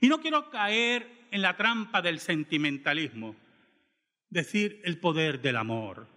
Y 0.00 0.08
no 0.08 0.20
quiero 0.20 0.50
caer 0.50 1.26
en 1.30 1.42
la 1.42 1.56
trampa 1.56 2.02
del 2.02 2.20
sentimentalismo, 2.20 3.36
decir 4.28 4.80
el 4.84 4.98
poder 4.98 5.40
del 5.40 5.56
amor. 5.56 6.08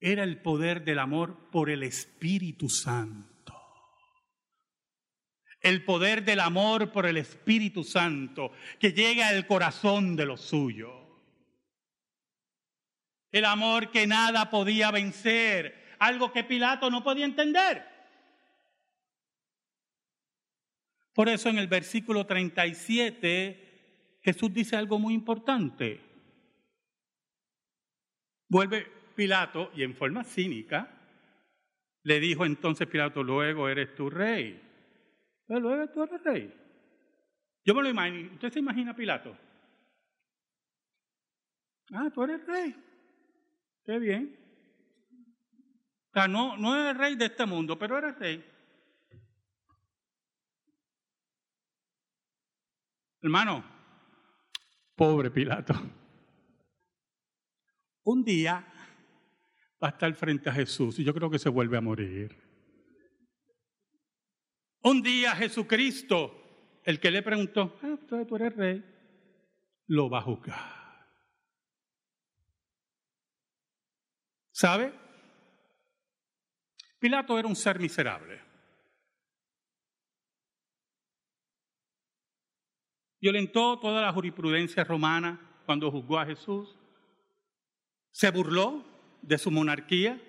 Era 0.00 0.24
el 0.24 0.40
poder 0.40 0.82
del 0.84 0.98
amor 0.98 1.50
por 1.50 1.68
el 1.70 1.82
Espíritu 1.82 2.68
Santo. 2.68 3.30
El 5.60 5.84
poder 5.84 6.24
del 6.24 6.40
amor 6.40 6.90
por 6.90 7.04
el 7.04 7.18
Espíritu 7.18 7.84
Santo 7.84 8.52
que 8.78 8.92
llega 8.92 9.28
al 9.28 9.46
corazón 9.46 10.16
de 10.16 10.24
los 10.24 10.40
suyos. 10.40 10.92
El 13.30 13.44
amor 13.44 13.90
que 13.90 14.06
nada 14.06 14.50
podía 14.50 14.90
vencer, 14.90 15.96
algo 15.98 16.32
que 16.32 16.44
Pilato 16.44 16.90
no 16.90 17.04
podía 17.04 17.26
entender. 17.26 17.99
Por 21.14 21.28
eso 21.28 21.48
en 21.48 21.58
el 21.58 21.66
versículo 21.66 22.26
37 22.26 23.70
Jesús 24.22 24.52
dice 24.52 24.76
algo 24.76 24.98
muy 24.98 25.14
importante. 25.14 26.00
Vuelve 28.48 28.86
Pilato 29.14 29.70
y 29.74 29.82
en 29.82 29.94
forma 29.94 30.24
cínica 30.24 30.96
le 32.02 32.20
dijo 32.20 32.44
entonces 32.44 32.86
Pilato, 32.86 33.22
luego 33.22 33.68
eres 33.68 33.94
tu 33.94 34.08
rey. 34.08 34.60
Pero 35.46 35.60
luego 35.60 35.86
tú 35.88 36.02
eres 36.02 36.22
rey. 36.22 36.54
Yo 37.64 37.74
me 37.74 37.82
lo 37.82 37.90
imagino. 37.90 38.32
¿Usted 38.32 38.50
se 38.50 38.58
imagina 38.58 38.94
Pilato? 38.94 39.36
Ah, 41.92 42.10
tú 42.12 42.22
eres 42.24 42.46
rey. 42.46 42.74
Qué 43.84 43.98
bien. 43.98 44.36
O 46.10 46.12
sea, 46.12 46.26
no, 46.26 46.56
no 46.56 46.74
eres 46.74 46.96
rey 46.96 47.14
de 47.16 47.26
este 47.26 47.44
mundo, 47.46 47.78
pero 47.78 47.98
eres 47.98 48.18
rey. 48.18 48.44
Hermano, 53.22 53.64
pobre 54.94 55.30
Pilato. 55.30 55.74
Un 58.04 58.24
día 58.24 58.66
va 59.82 59.88
a 59.88 59.90
estar 59.90 60.12
frente 60.14 60.48
a 60.48 60.52
Jesús 60.52 60.98
y 60.98 61.04
yo 61.04 61.12
creo 61.12 61.30
que 61.30 61.38
se 61.38 61.48
vuelve 61.48 61.76
a 61.76 61.82
morir. 61.82 62.36
Un 64.82 65.02
día 65.02 65.36
Jesucristo, 65.36 66.80
el 66.84 66.98
que 66.98 67.10
le 67.10 67.22
preguntó, 67.22 67.78
ah, 67.82 67.98
tú 68.08 68.36
eres 68.36 68.56
rey, 68.56 68.84
lo 69.86 70.08
va 70.08 70.18
a 70.18 70.22
juzgar. 70.22 70.80
¿Sabe? 74.52 74.92
Pilato 76.98 77.38
era 77.38 77.48
un 77.48 77.56
ser 77.56 77.78
miserable. 77.78 78.49
Violentó 83.20 83.78
toda 83.78 84.00
la 84.02 84.12
jurisprudencia 84.12 84.82
romana 84.84 85.40
cuando 85.66 85.90
juzgó 85.90 86.18
a 86.18 86.26
Jesús. 86.26 86.76
Se 88.10 88.30
burló 88.30 88.84
de 89.22 89.38
su 89.38 89.50
monarquía. 89.50 90.20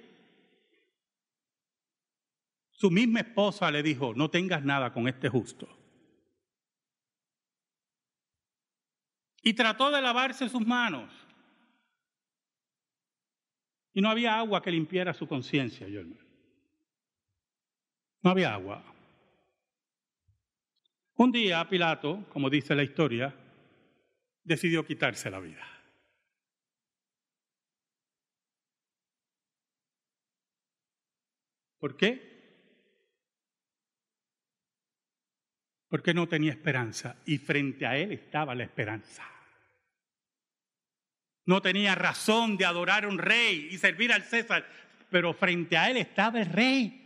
Su 2.72 2.92
misma 2.92 3.22
esposa 3.22 3.72
le 3.72 3.82
dijo, 3.82 4.14
no 4.14 4.30
tengas 4.30 4.64
nada 4.64 4.92
con 4.92 5.08
este 5.08 5.30
justo. 5.30 5.68
Y 9.44 9.54
trató 9.54 9.90
de 9.90 10.02
lavarse 10.02 10.50
sus 10.50 10.66
manos. 10.66 11.12
Y 13.94 14.02
no 14.02 14.10
había 14.10 14.38
agua 14.38 14.62
que 14.62 14.72
limpiara 14.72 15.14
su 15.14 15.28
conciencia, 15.28 15.88
yo 15.88 16.00
hermano. 16.02 16.26
No 18.22 18.32
había 18.32 18.54
agua. 18.54 18.91
Un 21.22 21.32
día 21.32 21.70
Pilato, 21.70 22.26
como 22.30 22.50
dice 22.50 22.74
la 22.74 22.82
historia, 22.82 23.32
decidió 24.44 24.84
quitarse 24.84 25.30
la 25.30 25.40
vida. 25.40 25.64
¿Por 31.78 31.96
qué? 31.96 32.74
Porque 35.90 36.12
no 36.16 36.28
tenía 36.28 36.54
esperanza 36.54 37.16
y 37.28 37.38
frente 37.38 37.86
a 37.86 37.96
él 37.98 38.14
estaba 38.14 38.56
la 38.56 38.64
esperanza. 38.64 39.24
No 41.46 41.62
tenía 41.62 41.94
razón 41.94 42.58
de 42.58 42.66
adorar 42.66 43.04
a 43.04 43.10
un 43.10 43.20
rey 43.20 43.68
y 43.70 43.78
servir 43.78 44.12
al 44.12 44.24
César, 44.24 44.66
pero 45.12 45.36
frente 45.36 45.78
a 45.78 45.92
él 45.92 45.98
estaba 45.98 46.42
el 46.42 46.52
rey. 46.52 46.98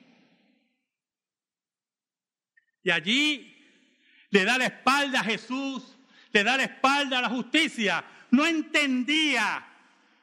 Y 2.82 2.92
allí 2.92 3.55
le 4.36 4.44
da 4.44 4.58
la 4.58 4.66
espalda 4.66 5.22
a 5.22 5.24
Jesús, 5.24 5.98
le 6.34 6.44
da 6.44 6.58
la 6.58 6.64
espalda 6.64 7.20
a 7.20 7.22
la 7.22 7.30
justicia. 7.30 8.04
No 8.32 8.46
entendía 8.46 9.66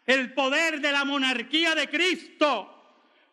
el 0.05 0.35
poder 0.35 0.83
de 0.83 0.93
la 0.93 1.07
monarquía 1.07 1.75
de 1.75 1.89
Cristo. 1.89 2.69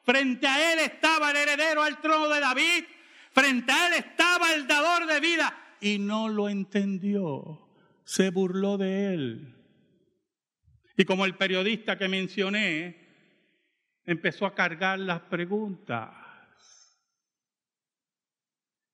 Frente 0.05 0.48
a 0.48 0.71
él 0.71 0.79
estaba 0.79 1.31
el 1.31 1.36
heredero 1.36 1.83
al 1.83 2.00
trono 2.00 2.29
de 2.29 2.39
David. 2.39 2.86
Frente 3.33 3.74
a 3.74 3.88
él 3.88 3.93
estaba 3.98 4.53
el 4.53 4.67
dador 4.67 5.05
de 5.05 5.19
vida. 5.19 5.53
Y 5.81 6.00
no 6.00 6.29
lo 6.29 6.48
entendió. 6.48 7.67
Se 8.05 8.29
burló 8.29 8.77
de 8.77 9.13
él. 9.13 9.55
Y 10.95 11.03
como 11.03 11.25
el 11.25 11.36
periodista 11.36 11.98
que 11.98 12.07
mencioné, 12.07 13.05
empezó 14.05 14.45
a 14.45 14.55
cargar 14.55 14.98
las 15.00 15.19
preguntas 15.19 16.18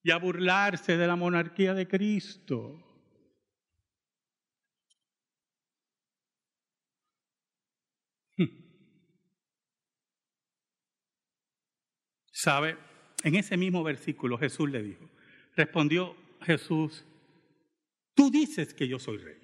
y 0.06 0.12
a 0.12 0.18
burlarse 0.18 0.98
de 0.98 1.08
la 1.08 1.16
monarquía 1.16 1.74
de 1.74 1.88
Cristo. 1.88 2.80
¿Sabe? 12.32 12.78
En 13.24 13.34
ese 13.34 13.58
mismo 13.58 13.84
versículo 13.84 14.38
Jesús 14.38 14.70
le 14.70 14.84
dijo, 14.84 15.10
respondió 15.56 16.16
Jesús, 16.42 17.04
tú 18.14 18.30
dices 18.30 18.76
que 18.76 18.88
yo 18.88 19.00
soy 19.00 19.18
rey. 19.18 19.42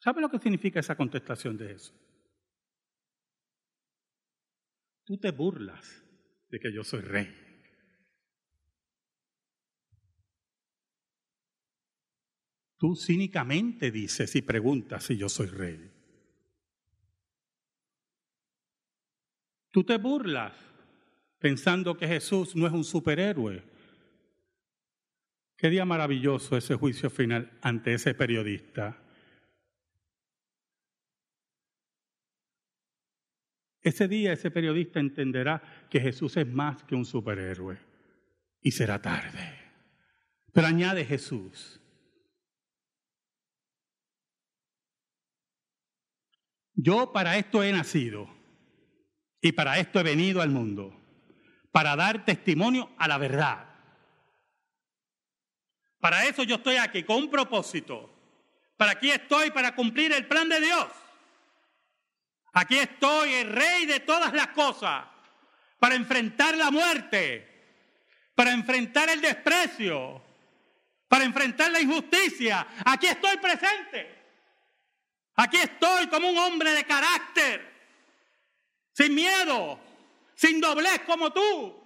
¿Sabe 0.00 0.20
lo 0.20 0.28
que 0.28 0.40
significa 0.40 0.80
esa 0.80 0.96
contestación 0.96 1.56
de 1.56 1.68
Jesús? 1.68 1.94
Tú 5.04 5.16
te 5.16 5.30
burlas 5.30 6.01
de 6.52 6.60
que 6.60 6.70
yo 6.70 6.84
soy 6.84 7.00
rey. 7.00 7.34
Tú 12.76 12.94
cínicamente 12.94 13.90
dices 13.90 14.36
y 14.36 14.42
preguntas 14.42 15.04
si 15.04 15.16
yo 15.16 15.30
soy 15.30 15.46
rey. 15.46 15.90
Tú 19.70 19.82
te 19.82 19.96
burlas 19.96 20.52
pensando 21.38 21.96
que 21.96 22.06
Jesús 22.06 22.54
no 22.54 22.66
es 22.66 22.72
un 22.72 22.84
superhéroe. 22.84 23.62
Qué 25.56 25.70
día 25.70 25.86
maravilloso 25.86 26.56
ese 26.56 26.74
juicio 26.74 27.08
final 27.08 27.58
ante 27.62 27.94
ese 27.94 28.14
periodista. 28.14 29.02
Ese 33.82 34.06
día 34.06 34.32
ese 34.32 34.50
periodista 34.50 35.00
entenderá 35.00 35.62
que 35.90 36.00
Jesús 36.00 36.36
es 36.36 36.46
más 36.46 36.84
que 36.84 36.94
un 36.94 37.04
superhéroe 37.04 37.78
y 38.60 38.70
será 38.70 39.02
tarde. 39.02 39.58
Pero 40.52 40.66
añade 40.68 41.04
Jesús. 41.04 41.80
Yo 46.74 47.12
para 47.12 47.36
esto 47.38 47.62
he 47.62 47.72
nacido 47.72 48.28
y 49.40 49.52
para 49.52 49.78
esto 49.78 49.98
he 49.98 50.04
venido 50.04 50.40
al 50.40 50.50
mundo, 50.50 50.96
para 51.72 51.96
dar 51.96 52.24
testimonio 52.24 52.90
a 52.96 53.08
la 53.08 53.18
verdad. 53.18 53.68
Para 55.98 56.26
eso 56.26 56.44
yo 56.44 56.56
estoy 56.56 56.76
aquí, 56.76 57.02
con 57.02 57.16
un 57.16 57.30
propósito. 57.30 58.08
Para 58.76 58.92
aquí 58.92 59.10
estoy 59.10 59.50
para 59.50 59.74
cumplir 59.74 60.12
el 60.12 60.26
plan 60.26 60.48
de 60.48 60.60
Dios. 60.60 60.86
Aquí 62.52 62.78
estoy, 62.78 63.32
el 63.32 63.52
rey 63.52 63.86
de 63.86 64.00
todas 64.00 64.32
las 64.34 64.48
cosas, 64.48 65.04
para 65.78 65.94
enfrentar 65.94 66.56
la 66.56 66.70
muerte, 66.70 67.48
para 68.34 68.52
enfrentar 68.52 69.08
el 69.08 69.20
desprecio, 69.20 70.22
para 71.08 71.24
enfrentar 71.24 71.72
la 71.72 71.80
injusticia. 71.80 72.66
Aquí 72.84 73.06
estoy 73.06 73.38
presente. 73.38 74.22
Aquí 75.34 75.56
estoy 75.56 76.08
como 76.08 76.28
un 76.28 76.36
hombre 76.36 76.72
de 76.72 76.84
carácter, 76.84 77.72
sin 78.92 79.14
miedo, 79.14 79.80
sin 80.34 80.60
doblez 80.60 81.00
como 81.06 81.32
tú. 81.32 81.82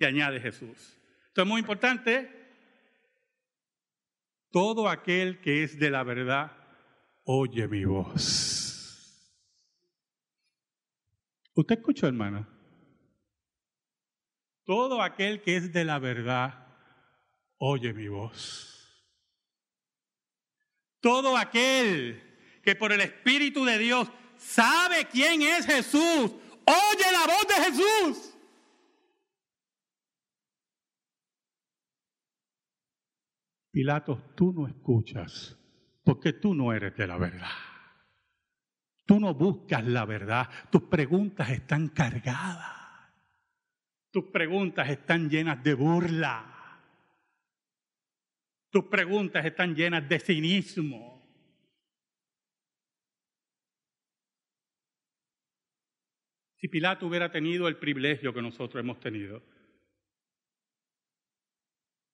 Y 0.00 0.04
añade 0.04 0.40
Jesús. 0.40 0.96
Esto 1.28 1.42
es 1.42 1.46
muy 1.46 1.60
importante. 1.60 2.34
Todo 4.50 4.88
aquel 4.88 5.40
que 5.40 5.62
es 5.62 5.78
de 5.78 5.90
la 5.90 6.02
verdad 6.02 6.57
oye 7.30 7.68
mi 7.68 7.84
voz. 7.84 9.30
¿Usted 11.54 11.76
escuchó, 11.76 12.06
hermana? 12.06 12.48
Todo 14.64 15.02
aquel 15.02 15.42
que 15.42 15.56
es 15.56 15.72
de 15.72 15.84
la 15.84 15.98
verdad, 15.98 16.66
oye 17.58 17.92
mi 17.92 18.08
voz. 18.08 19.04
Todo 21.00 21.36
aquel 21.36 22.60
que 22.62 22.74
por 22.74 22.92
el 22.92 23.02
Espíritu 23.02 23.64
de 23.64 23.78
Dios 23.78 24.10
sabe 24.38 25.06
quién 25.10 25.42
es 25.42 25.66
Jesús, 25.66 26.32
oye 26.64 27.12
la 27.12 27.26
voz 27.26 27.46
de 27.46 27.64
Jesús. 27.64 28.34
Pilatos, 33.70 34.34
tú 34.34 34.50
no 34.52 34.66
escuchas 34.66 35.57
porque 36.08 36.32
tú 36.32 36.54
no 36.54 36.72
eres 36.72 36.96
de 36.96 37.06
la 37.06 37.18
verdad. 37.18 37.52
Tú 39.04 39.20
no 39.20 39.34
buscas 39.34 39.84
la 39.84 40.06
verdad. 40.06 40.48
Tus 40.70 40.84
preguntas 40.84 41.50
están 41.50 41.88
cargadas. 41.88 43.12
Tus 44.10 44.24
preguntas 44.24 44.88
están 44.88 45.28
llenas 45.28 45.62
de 45.62 45.74
burla. 45.74 46.80
Tus 48.70 48.86
preguntas 48.86 49.44
están 49.44 49.74
llenas 49.74 50.08
de 50.08 50.18
cinismo. 50.18 51.28
Si 56.56 56.68
Pilato 56.68 57.06
hubiera 57.06 57.30
tenido 57.30 57.68
el 57.68 57.76
privilegio 57.76 58.32
que 58.32 58.40
nosotros 58.40 58.82
hemos 58.82 58.98
tenido, 58.98 59.42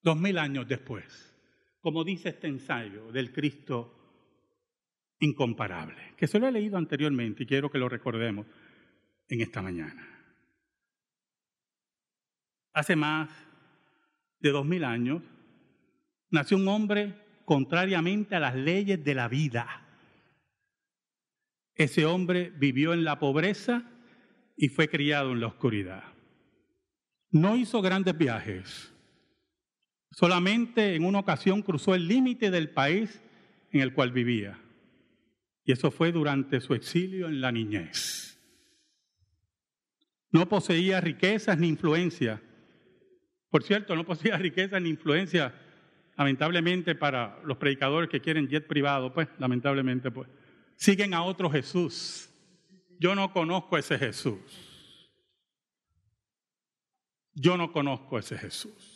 dos 0.03 0.17
mil 0.17 0.37
años 0.37 0.67
después, 0.67 1.34
como 1.85 2.03
dice 2.03 2.31
este 2.31 2.47
ensayo 2.47 3.13
del 3.13 3.31
Cristo 3.31 3.95
incomparable, 5.21 6.15
que 6.17 6.27
se 6.27 6.39
lo 6.39 6.49
he 6.49 6.51
leído 6.51 6.79
anteriormente 6.79 7.43
y 7.43 7.47
quiero 7.47 7.71
que 7.71 7.77
lo 7.77 7.91
recordemos 7.91 8.47
en 9.29 9.43
esta 9.43 9.61
mañana. 9.61 10.03
Hace 12.73 12.97
más 12.97 13.29
de 14.41 14.51
dos 14.51 14.65
mil 14.65 14.83
años 14.83 15.23
nació 16.31 16.57
un 16.57 16.69
hombre 16.69 17.17
contrariamente 17.45 18.35
a 18.35 18.41
las 18.41 18.55
leyes 18.55 19.05
de 19.05 19.15
la 19.15 19.29
vida. 19.29 19.87
Ese 21.75 22.07
hombre 22.07 22.51
vivió 22.57 22.95
en 22.95 23.05
la 23.05 23.19
pobreza 23.19 23.83
y 24.57 24.71
fue 24.71 24.89
criado 24.89 25.33
en 25.33 25.41
la 25.41 25.49
oscuridad. 25.49 26.05
No 27.31 27.57
hizo 27.57 27.83
grandes 27.83 28.17
viajes. 28.17 28.94
Solamente 30.17 30.95
en 30.95 31.05
una 31.05 31.19
ocasión 31.19 31.61
cruzó 31.63 31.95
el 31.95 32.07
límite 32.07 32.53
del 32.53 32.71
país 32.71 33.21
en 33.73 33.81
el 33.81 33.93
cual 33.93 34.13
vivía. 34.13 34.57
Y 35.65 35.73
eso 35.73 35.91
fue 35.91 36.13
durante 36.13 36.61
su 36.61 36.75
exilio 36.75 37.27
en 37.27 37.41
la 37.41 37.51
niñez. 37.51 38.39
No 40.31 40.49
poseía 40.49 41.01
riquezas 41.01 41.59
ni 41.59 41.67
influencia. 41.67 42.41
Por 43.51 43.65
cierto, 43.65 43.97
no 43.97 44.05
poseía 44.05 44.37
riquezas 44.39 44.81
ni 44.81 44.91
influencia, 44.91 45.53
lamentablemente 46.17 46.95
para 46.95 47.41
los 47.45 47.57
predicadores 47.57 48.09
que 48.09 48.21
quieren 48.21 48.47
jet 48.47 48.69
privado, 48.69 49.13
pues, 49.13 49.29
lamentablemente, 49.39 50.13
pues, 50.13 50.29
siguen 50.77 51.13
a 51.13 51.25
otro 51.25 51.51
Jesús. 51.51 52.31
Yo 53.01 53.17
no 53.17 53.33
conozco 53.33 53.77
ese 53.77 53.99
Jesús. 53.99 55.11
Yo 57.33 57.57
no 57.57 57.73
conozco 57.73 58.17
ese 58.17 58.39
Jesús. 58.39 58.94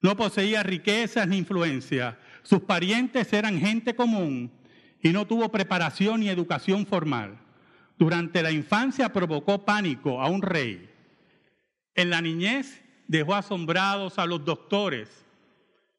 No 0.00 0.16
poseía 0.16 0.62
riquezas 0.62 1.26
ni 1.26 1.38
influencia. 1.38 2.18
Sus 2.42 2.60
parientes 2.60 3.32
eran 3.32 3.58
gente 3.58 3.94
común 3.94 4.50
y 5.02 5.10
no 5.10 5.26
tuvo 5.26 5.50
preparación 5.50 6.20
ni 6.20 6.28
educación 6.28 6.86
formal. 6.86 7.38
Durante 7.98 8.42
la 8.42 8.50
infancia 8.50 9.12
provocó 9.12 9.64
pánico 9.64 10.20
a 10.20 10.28
un 10.28 10.42
rey. 10.42 10.90
En 11.94 12.10
la 12.10 12.20
niñez 12.20 12.82
dejó 13.08 13.34
asombrados 13.34 14.18
a 14.18 14.26
los 14.26 14.44
doctores. 14.44 15.24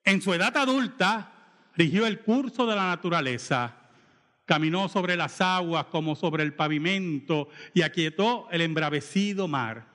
En 0.03 0.21
su 0.21 0.33
edad 0.33 0.55
adulta 0.55 1.33
rigió 1.75 2.05
el 2.05 2.19
curso 2.19 2.65
de 2.67 2.75
la 2.75 2.87
naturaleza 2.87 3.77
caminó 4.47 4.87
sobre 4.87 5.17
las 5.17 5.41
aguas 5.41 5.87
como 5.87 6.15
sobre 6.15 6.41
el 6.41 6.53
pavimento 6.53 7.49
y 7.73 7.81
aquietó 7.81 8.47
el 8.49 8.61
embravecido 8.61 9.49
mar. 9.49 9.85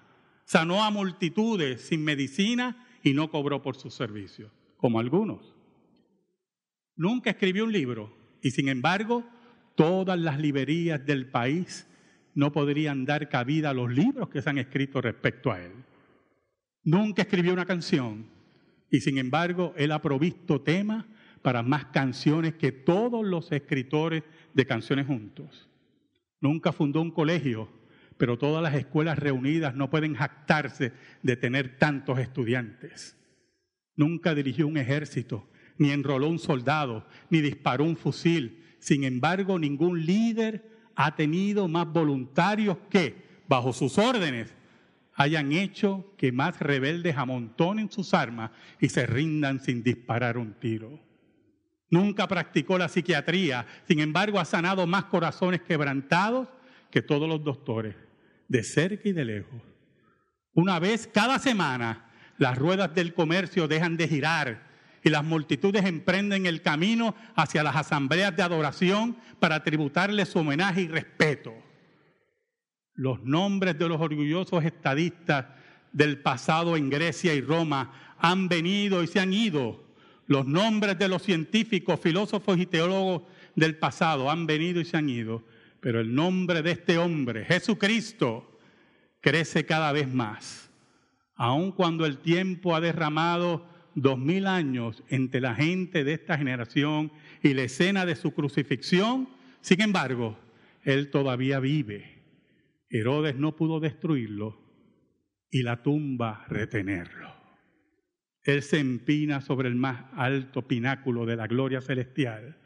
Sanó 0.45 0.85
a 0.85 0.91
multitudes 0.91 1.89
sin 1.89 2.05
medicina 2.05 2.87
y 3.03 3.15
no 3.15 3.31
cobró 3.31 3.63
por 3.63 3.77
sus 3.77 3.95
servicios, 3.95 4.51
como 4.77 5.01
algunos. 5.01 5.55
Nunca 6.97 7.31
escribió 7.31 7.65
un 7.65 7.73
libro 7.73 8.15
y 8.43 8.51
sin 8.51 8.69
embargo 8.69 9.25
todas 9.75 10.19
las 10.19 10.39
librerías 10.39 11.05
del 11.05 11.27
país 11.27 11.89
no 12.35 12.53
podrían 12.53 13.05
dar 13.05 13.29
cabida 13.29 13.71
a 13.71 13.75
los 13.75 13.91
libros 13.93 14.29
que 14.29 14.43
se 14.43 14.51
han 14.51 14.59
escrito 14.59 15.01
respecto 15.01 15.51
a 15.51 15.61
él. 15.61 15.73
Nunca 16.85 17.23
escribió 17.23 17.53
una 17.53 17.67
canción 17.67 18.27
y 18.91 19.01
sin 19.01 19.19
embargo 19.19 19.75
él 19.77 19.93
ha 19.93 20.03
provisto 20.03 20.61
temas 20.61 21.05
para 21.43 21.63
más 21.63 21.87
canciones 21.87 22.55
que 22.55 22.73
todos 22.73 23.25
los 23.25 23.51
escritores 23.53 24.23
de 24.55 24.67
canciones 24.67 25.07
juntos. 25.07 25.69
Nunca 26.41 26.73
fundó 26.73 27.01
un 27.01 27.11
colegio, 27.11 27.69
pero 28.23 28.39
todas 28.39 28.63
las 28.63 28.77
escuelas 28.77 29.19
reunidas 29.19 29.75
no 29.75 29.91
pueden 29.91 30.15
jactarse 30.15 30.93
de 31.25 31.35
tener 31.35 31.77
tantos 31.77 32.21
estudiantes. 32.21 33.17
Nunca 33.97 34.33
dirigió 34.33 34.69
un 34.69 34.77
ejército, 34.77 35.51
ni 35.77 35.91
enroló 35.91 36.29
un 36.29 36.39
soldado, 36.39 37.05
ni 37.31 37.41
disparó 37.41 37.83
un 37.83 37.97
fusil. 37.97 38.77
Sin 38.79 39.03
embargo, 39.03 39.59
ningún 39.59 40.07
líder 40.07 40.65
ha 40.95 41.17
tenido 41.17 41.67
más 41.67 41.93
voluntarios 41.93 42.77
que, 42.89 43.43
bajo 43.49 43.73
sus 43.73 43.99
órdenes, 43.99 44.55
hayan 45.15 45.51
hecho 45.51 46.15
que 46.17 46.31
más 46.31 46.61
rebeldes 46.61 47.17
amontonen 47.17 47.91
sus 47.91 48.15
armas 48.15 48.53
y 48.81 48.89
se 48.89 49.05
rindan 49.05 49.59
sin 49.59 49.83
disparar 49.83 50.39
un 50.39 50.53
tiro. 50.53 51.01
Nunca 51.91 52.29
practicó 52.29 52.79
la 52.79 52.89
psiquiatría, 52.89 53.67
sin 53.89 53.99
embargo 53.99 54.39
ha 54.39 54.45
sanado 54.45 54.87
más 54.87 55.07
corazones 55.07 55.63
quebrantados 55.63 56.47
que 56.89 57.03
todos 57.03 57.29
los 57.29 57.43
doctores, 57.43 57.97
de 58.53 58.63
cerca 58.63 59.09
y 59.09 59.13
de 59.13 59.25
lejos. 59.25 59.63
Una 60.53 60.79
vez 60.79 61.09
cada 61.11 61.39
semana 61.39 62.11
las 62.37 62.59
ruedas 62.59 62.95
del 62.95 63.15
comercio 63.15 63.67
dejan 63.67 63.97
de 63.97 64.07
girar 64.07 64.71
y 65.03 65.09
las 65.09 65.25
multitudes 65.25 65.87
emprenden 65.87 66.45
el 66.45 66.61
camino 66.61 67.15
hacia 67.35 67.63
las 67.63 67.77
asambleas 67.77 68.37
de 68.37 68.43
adoración 68.43 69.17
para 69.41 69.65
tributarle 69.65 70.27
su 70.27 70.41
homenaje 70.41 70.83
y 70.83 70.89
respeto. 70.89 71.55
Los 72.93 73.23
nombres 73.23 73.79
de 73.79 73.89
los 73.89 74.03
orgullosos 74.03 74.63
estadistas 74.65 75.47
del 75.91 76.19
pasado 76.19 76.77
en 76.77 76.91
Grecia 76.91 77.33
y 77.33 77.41
Roma 77.41 78.15
han 78.19 78.49
venido 78.49 79.03
y 79.03 79.07
se 79.07 79.19
han 79.19 79.33
ido 79.33 79.83
los 80.27 80.47
nombres 80.47 80.99
de 80.99 81.09
los 81.09 81.23
científicos, 81.23 82.01
filósofos 82.01 82.59
y 82.59 82.67
teólogos 82.67 83.23
del 83.57 83.77
pasado 83.77 84.31
han 84.31 84.47
venido 84.47 84.81
y 84.81 84.85
se 84.85 84.97
han 84.97 85.09
ido, 85.09 85.43
pero 85.83 86.01
el 86.01 86.15
nombre 86.15 86.63
de 86.63 86.71
este 86.71 86.97
hombre, 86.97 87.45
Jesucristo, 87.45 88.57
crece 89.21 89.67
cada 89.67 89.91
vez 89.91 90.07
más. 90.15 90.71
Aun 91.35 91.73
cuando 91.73 92.07
el 92.07 92.19
tiempo 92.19 92.77
ha 92.77 92.81
derramado 92.81 93.67
dos 93.97 94.17
mil 94.17 94.47
años 94.47 95.03
entre 95.09 95.41
la 95.41 95.57
gente 95.57 96.05
de 96.05 96.13
esta 96.13 96.39
generación 96.39 97.11
y 97.43 97.55
la 97.55 97.65
escena 97.65 98.07
de 98.07 98.15
su 98.15 98.33
crucifixión, 98.33 99.29
sin 99.61 99.81
embargo, 99.81 100.39
él 100.85 101.11
todavía 101.11 101.59
vive. 101.59 102.23
Herodes 102.89 103.35
no 103.35 103.57
pudo 103.57 103.81
destruirlo 103.81 104.57
y 105.51 105.65
la 105.65 105.83
tumba 105.83 106.45
retenerlo. 106.49 107.35
Él 108.45 108.63
se 108.63 108.79
empina 108.79 109.41
sobre 109.41 109.69
el 109.69 109.75
más 109.75 110.05
alto 110.15 110.63
pináculo 110.63 111.27
de 111.27 111.35
la 111.35 111.49
gloria 111.49 111.81
celestial, 111.81 112.57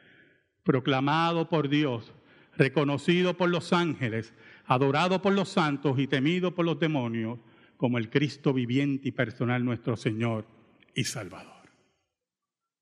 proclamado 0.64 1.48
por 1.48 1.70
Dios, 1.70 2.12
reconocido 2.56 3.36
por 3.36 3.50
los 3.50 3.72
ángeles, 3.72 4.34
adorado 4.66 5.22
por 5.22 5.32
los 5.32 5.48
santos 5.48 5.98
y 5.98 6.06
temido 6.06 6.54
por 6.54 6.64
los 6.64 6.78
demonios, 6.78 7.38
como 7.76 7.98
el 7.98 8.10
Cristo 8.10 8.52
viviente 8.52 9.08
y 9.08 9.12
personal 9.12 9.64
nuestro 9.64 9.96
Señor 9.96 10.46
y 10.94 11.04
Salvador. 11.04 11.52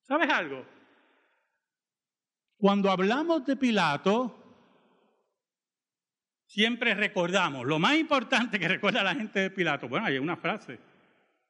¿Sabes 0.03 0.31
algo? 0.31 0.65
Cuando 2.57 2.91
hablamos 2.91 3.45
de 3.45 3.57
Pilato, 3.57 4.39
siempre 6.47 6.95
recordamos, 6.95 7.67
lo 7.67 7.79
más 7.79 7.97
importante 7.97 8.59
que 8.59 8.69
recuerda 8.69 9.03
la 9.03 9.15
gente 9.15 9.41
de 9.41 9.51
Pilato, 9.51 9.89
bueno, 9.89 10.07
hay 10.07 10.19
una 10.19 10.37
frase, 10.37 10.79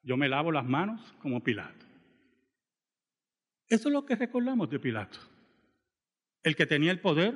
yo 0.02 0.16
me 0.16 0.28
lavo 0.28 0.50
las 0.50 0.64
manos 0.64 1.14
como 1.20 1.42
Pilato. 1.42 1.84
Eso 3.68 3.88
es 3.88 3.92
lo 3.92 4.04
que 4.04 4.16
recordamos 4.16 4.70
de 4.70 4.78
Pilato. 4.78 5.18
El 6.42 6.56
que 6.56 6.66
tenía 6.66 6.90
el 6.90 7.00
poder, 7.00 7.34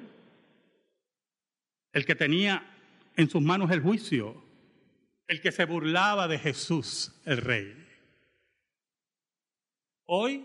el 1.92 2.04
que 2.04 2.14
tenía 2.14 2.64
en 3.16 3.28
sus 3.28 3.42
manos 3.42 3.70
el 3.70 3.80
juicio, 3.80 4.42
el 5.26 5.40
que 5.40 5.52
se 5.52 5.64
burlaba 5.64 6.28
de 6.28 6.38
Jesús, 6.38 7.20
el 7.24 7.38
rey. 7.38 7.74
Hoy 10.06 10.44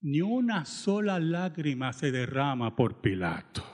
ni 0.00 0.20
una 0.20 0.64
sola 0.64 1.18
lágrima 1.18 1.92
se 1.92 2.10
derrama 2.10 2.76
por 2.76 3.00
Pilato. 3.00 3.64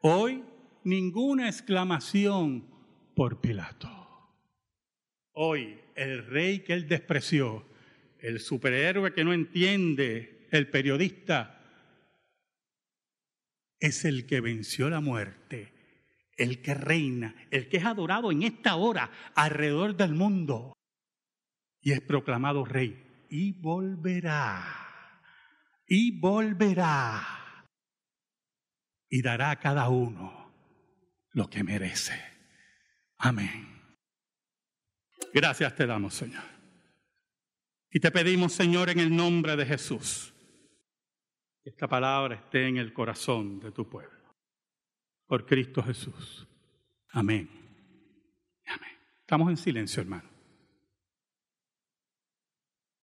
Hoy 0.00 0.44
ninguna 0.84 1.48
exclamación 1.48 2.68
por 3.14 3.40
Pilato. 3.40 3.88
Hoy 5.32 5.80
el 5.94 6.26
rey 6.26 6.60
que 6.60 6.72
él 6.72 6.88
despreció, 6.88 7.64
el 8.18 8.40
superhéroe 8.40 9.12
que 9.12 9.24
no 9.24 9.32
entiende, 9.32 10.48
el 10.50 10.68
periodista, 10.68 11.59
es 13.80 14.04
el 14.04 14.26
que 14.26 14.40
venció 14.40 14.88
la 14.90 15.00
muerte, 15.00 15.72
el 16.36 16.62
que 16.62 16.74
reina, 16.74 17.34
el 17.50 17.68
que 17.68 17.78
es 17.78 17.84
adorado 17.84 18.30
en 18.30 18.42
esta 18.42 18.76
hora 18.76 19.10
alrededor 19.34 19.96
del 19.96 20.14
mundo 20.14 20.74
y 21.80 21.92
es 21.92 22.00
proclamado 22.00 22.64
rey 22.64 23.26
y 23.30 23.52
volverá, 23.52 25.22
y 25.86 26.18
volverá 26.20 27.66
y 29.08 29.22
dará 29.22 29.50
a 29.50 29.58
cada 29.58 29.88
uno 29.88 30.52
lo 31.32 31.48
que 31.48 31.64
merece. 31.64 32.20
Amén. 33.16 33.68
Gracias 35.32 35.74
te 35.74 35.86
damos, 35.86 36.14
Señor. 36.14 36.42
Y 37.90 38.00
te 38.00 38.10
pedimos, 38.10 38.52
Señor, 38.52 38.90
en 38.90 39.00
el 39.00 39.14
nombre 39.14 39.56
de 39.56 39.66
Jesús, 39.66 40.32
esta 41.64 41.88
palabra 41.88 42.36
esté 42.36 42.66
en 42.66 42.76
el 42.76 42.92
corazón 42.92 43.60
de 43.60 43.72
tu 43.72 43.88
pueblo. 43.88 44.18
Por 45.26 45.44
Cristo 45.46 45.82
Jesús. 45.82 46.46
Amén. 47.10 47.48
Amén. 48.66 48.98
Estamos 49.20 49.50
en 49.50 49.56
silencio, 49.56 50.00
hermano. 50.02 50.29